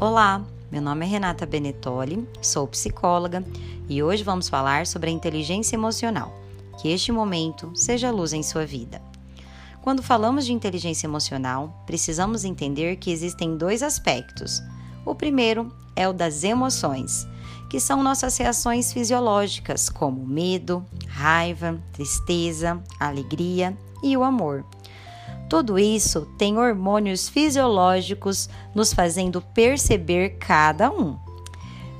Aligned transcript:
Olá, 0.00 0.44
meu 0.72 0.82
nome 0.82 1.06
é 1.06 1.08
Renata 1.08 1.46
Benetoli, 1.46 2.28
sou 2.42 2.66
psicóloga 2.66 3.44
e 3.88 4.02
hoje 4.02 4.24
vamos 4.24 4.48
falar 4.48 4.88
sobre 4.88 5.08
a 5.08 5.12
inteligência 5.12 5.76
emocional. 5.76 6.36
Que 6.82 6.88
este 6.88 7.12
momento 7.12 7.70
seja 7.76 8.10
luz 8.10 8.32
em 8.32 8.42
sua 8.42 8.66
vida. 8.66 9.00
Quando 9.82 10.02
falamos 10.02 10.44
de 10.44 10.52
inteligência 10.52 11.06
emocional, 11.06 11.84
precisamos 11.86 12.44
entender 12.44 12.96
que 12.96 13.12
existem 13.12 13.56
dois 13.56 13.84
aspectos. 13.84 14.60
O 15.06 15.14
primeiro 15.14 15.72
é 15.94 16.08
o 16.08 16.12
das 16.12 16.42
emoções, 16.42 17.24
que 17.70 17.78
são 17.78 18.02
nossas 18.02 18.36
reações 18.36 18.92
fisiológicas, 18.92 19.88
como 19.88 20.26
medo, 20.26 20.84
raiva, 21.06 21.80
tristeza, 21.92 22.82
alegria 22.98 23.78
e 24.02 24.16
o 24.16 24.24
amor. 24.24 24.64
Tudo 25.54 25.78
isso 25.78 26.26
tem 26.36 26.58
hormônios 26.58 27.28
fisiológicos 27.28 28.48
nos 28.74 28.92
fazendo 28.92 29.40
perceber 29.40 30.30
cada 30.30 30.90
um. 30.90 31.16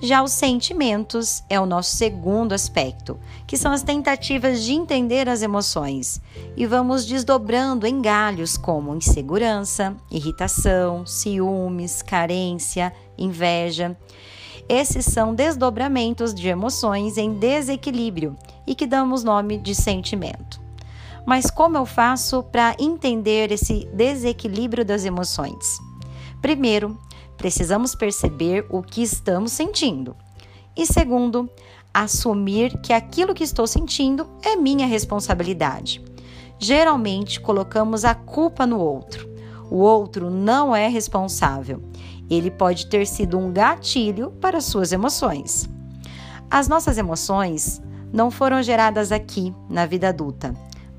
Já 0.03 0.25
os 0.25 0.33
sentimentos 0.33 1.45
é 1.49 1.61
o 1.61 1.65
nosso 1.65 1.97
segundo 1.97 2.53
aspecto, 2.53 3.17
que 3.47 3.57
são 3.57 3.71
as 3.71 3.85
tentativas 3.85 4.65
de 4.65 4.73
entender 4.73 5.29
as 5.29 5.41
emoções, 5.41 6.21
e 6.57 6.67
vamos 6.67 7.07
desdobrando 7.07 7.87
em 7.87 8.03
galhos 8.03 8.57
como 8.57 8.93
insegurança, 8.93 9.97
irritação, 10.11 11.07
ciúmes, 11.07 12.03
carência, 12.03 12.93
inveja. 13.17 13.97
Esses 14.69 15.05
são 15.05 15.33
desdobramentos 15.33 16.35
de 16.35 16.49
emoções 16.49 17.17
em 17.17 17.33
desequilíbrio 17.35 18.37
e 18.67 18.75
que 18.75 18.85
damos 18.85 19.23
nome 19.23 19.59
de 19.59 19.77
sentimento. 19.77 20.64
Mas 21.27 21.51
como 21.51 21.79
eu 21.79 21.87
faço 21.87 22.43
para 22.43 22.77
entender 22.79 23.51
esse 23.51 23.89
desequilíbrio 23.95 24.85
das 24.85 25.05
emoções? 25.05 25.79
Primeiro, 26.43 26.99
precisamos 27.37 27.95
perceber 27.95 28.67
o 28.69 28.83
que 28.83 29.03
estamos 29.03 29.53
sentindo. 29.53 30.15
E 30.77 30.87
segundo, 30.87 31.49
assumir 31.95 32.79
que 32.83 32.93
aquilo 32.93 33.33
que 33.33 33.45
estou 33.45 33.67
sentindo 33.67 34.29
é 34.43 34.55
minha 34.55 34.87
responsabilidade. 34.87 36.05
Geralmente 36.59 37.41
colocamos 37.41 38.05
a 38.05 38.15
culpa 38.15 38.67
no 38.67 38.79
outro. 38.79 39.33
O 39.71 39.79
outro 39.79 40.29
não 40.29 40.77
é 40.77 40.89
responsável. 40.89 41.83
Ele 42.29 42.51
pode 42.51 42.87
ter 42.87 43.07
sido 43.07 43.39
um 43.39 43.51
gatilho 43.51 44.31
para 44.43 44.61
suas 44.61 44.93
emoções. 44.93 45.69
As 46.51 46.69
nossas 46.69 46.99
emoções 46.99 47.81
não 48.13 48.31
foram 48.31 48.63
geradas 48.63 49.11
aqui, 49.11 49.55
na 49.71 49.87
vida 49.87 50.11
adulta 50.11 50.55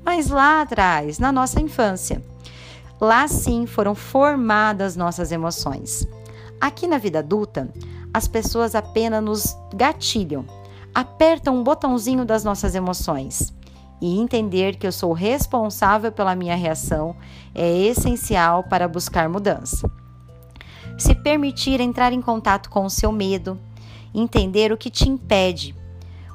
mas 0.06 0.28
lá 0.30 0.62
atrás, 0.62 1.18
na 1.18 1.32
nossa 1.32 1.60
infância. 1.60 2.22
Lá 3.00 3.26
sim 3.26 3.66
foram 3.66 3.92
formadas 3.92 4.94
nossas 4.94 5.32
emoções. 5.32 6.06
Aqui 6.60 6.86
na 6.86 6.96
vida 6.96 7.18
adulta, 7.18 7.68
as 8.14 8.28
pessoas 8.28 8.76
apenas 8.76 9.22
nos 9.22 9.56
gatilham, 9.74 10.46
apertam 10.94 11.56
um 11.56 11.64
botãozinho 11.64 12.24
das 12.24 12.44
nossas 12.44 12.76
emoções. 12.76 13.52
E 14.00 14.16
entender 14.20 14.76
que 14.76 14.86
eu 14.86 14.92
sou 14.92 15.12
responsável 15.12 16.12
pela 16.12 16.36
minha 16.36 16.54
reação 16.54 17.16
é 17.52 17.76
essencial 17.76 18.62
para 18.62 18.86
buscar 18.86 19.28
mudança. 19.28 19.90
Se 20.96 21.16
permitir 21.16 21.80
entrar 21.80 22.12
em 22.12 22.22
contato 22.22 22.70
com 22.70 22.84
o 22.84 22.90
seu 22.90 23.10
medo, 23.10 23.58
entender 24.14 24.70
o 24.70 24.76
que 24.76 24.88
te 24.88 25.08
impede 25.08 25.74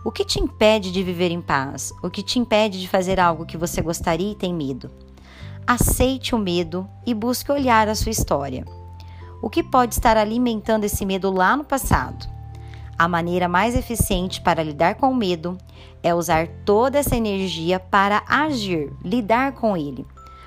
o 0.03 0.11
que 0.11 0.25
te 0.25 0.39
impede 0.39 0.91
de 0.91 1.03
viver 1.03 1.29
em 1.29 1.41
paz? 1.41 1.93
O 2.01 2.09
que 2.09 2.23
te 2.23 2.39
impede 2.39 2.81
de 2.81 2.87
fazer 2.87 3.19
algo 3.19 3.45
que 3.45 3.55
você 3.55 3.83
gostaria 3.83 4.31
e 4.31 4.35
tem 4.35 4.51
medo? 4.51 4.89
Aceite 5.65 6.33
o 6.33 6.39
medo 6.39 6.89
e 7.05 7.13
busque 7.13 7.51
olhar 7.51 7.87
a 7.87 7.93
sua 7.93 8.09
história. 8.09 8.65
O 9.43 9.49
que 9.49 9.61
pode 9.61 9.93
estar 9.93 10.17
alimentando 10.17 10.85
esse 10.85 11.05
medo 11.05 11.31
lá 11.31 11.55
no 11.55 11.63
passado? 11.63 12.27
A 12.97 13.07
maneira 13.07 13.47
mais 13.47 13.75
eficiente 13.75 14.41
para 14.41 14.63
lidar 14.63 14.95
com 14.95 15.11
o 15.11 15.15
medo 15.15 15.55
é 16.01 16.15
usar 16.15 16.47
toda 16.65 16.97
essa 16.97 17.15
energia 17.15 17.79
para 17.79 18.23
agir, 18.27 18.91
lidar 19.05 19.51
com 19.51 19.77
ele. 19.77 20.03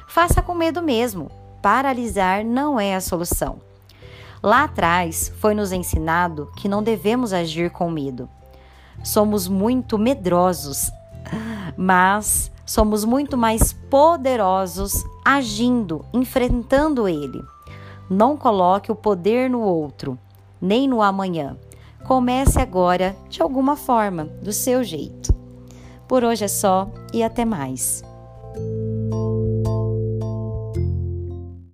Faça 0.09 0.43
com 0.43 0.54
medo 0.54 0.82
mesmo. 0.82 1.31
Paralisar 1.62 2.44
não 2.44 2.78
é 2.78 2.97
a 2.97 3.00
solução. 3.00 3.60
Lá 4.43 4.64
atrás 4.64 5.32
foi 5.38 5.54
nos 5.54 5.70
ensinado 5.70 6.50
que 6.56 6.69
não 6.69 6.82
devemos 6.82 7.32
agir 7.32 7.70
com 7.70 7.88
medo 7.88 8.28
somos 9.03 9.49
muito 9.49 9.99
medrosos, 9.99 10.91
mas 11.77 12.50
somos 12.66 13.05
muito 13.05 13.37
mais 13.37 13.72
poderosos 13.72 15.05
agindo, 15.25 16.05
enfrentando 16.12 17.09
ele. 17.09 17.43
Não 18.09 18.37
coloque 18.37 18.93
o 18.93 18.94
poder 18.94 19.49
no 19.49 19.60
outro, 19.60 20.19
nem 20.60 20.87
no 20.87 21.03
amanhã. 21.03 21.56
Comece 22.05 22.60
agora 22.60 23.16
de 23.28 23.43
alguma 23.43 23.77
forma, 23.77 24.27
do 24.43 24.53
seu 24.53 24.84
jeito. 24.84 25.34
Por 26.06 26.22
hoje 26.22 26.44
é 26.44 26.49
só 26.49 26.91
e 27.12 27.22
até 27.22 27.44
mais. 27.44 28.03